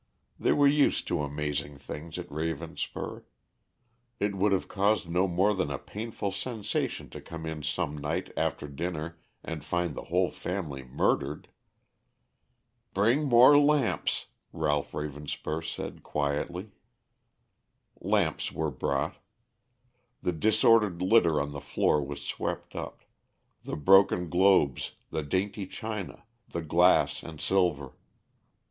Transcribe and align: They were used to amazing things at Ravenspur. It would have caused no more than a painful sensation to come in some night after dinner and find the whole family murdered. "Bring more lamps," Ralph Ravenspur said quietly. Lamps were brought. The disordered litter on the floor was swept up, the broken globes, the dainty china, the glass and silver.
They 0.39 0.51
were 0.51 0.65
used 0.67 1.07
to 1.09 1.21
amazing 1.21 1.77
things 1.77 2.17
at 2.17 2.27
Ravenspur. 2.31 3.21
It 4.19 4.33
would 4.33 4.51
have 4.51 4.67
caused 4.67 5.07
no 5.07 5.27
more 5.27 5.53
than 5.53 5.69
a 5.69 5.77
painful 5.77 6.31
sensation 6.31 7.07
to 7.11 7.21
come 7.21 7.45
in 7.45 7.61
some 7.61 7.95
night 7.99 8.33
after 8.35 8.67
dinner 8.67 9.19
and 9.43 9.63
find 9.63 9.93
the 9.93 10.05
whole 10.05 10.31
family 10.31 10.81
murdered. 10.83 11.49
"Bring 12.95 13.25
more 13.25 13.59
lamps," 13.59 14.25
Ralph 14.51 14.91
Ravenspur 14.93 15.61
said 15.61 16.01
quietly. 16.01 16.71
Lamps 17.99 18.51
were 18.51 18.71
brought. 18.71 19.17
The 20.23 20.31
disordered 20.33 20.99
litter 21.03 21.39
on 21.39 21.51
the 21.51 21.61
floor 21.61 22.03
was 22.03 22.23
swept 22.23 22.75
up, 22.75 23.03
the 23.63 23.75
broken 23.75 24.31
globes, 24.31 24.93
the 25.11 25.21
dainty 25.21 25.67
china, 25.67 26.23
the 26.47 26.63
glass 26.63 27.21
and 27.21 27.39
silver. 27.39 27.91